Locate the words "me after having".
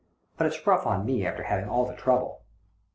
1.05-1.69